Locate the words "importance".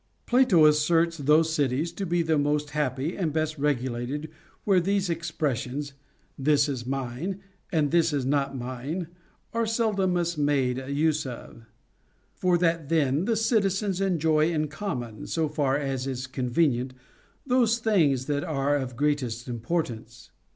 19.47-20.31